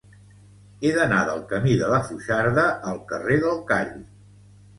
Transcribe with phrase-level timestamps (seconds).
[0.87, 3.95] He d'anar del camí de la Foixarda al carrer del Call.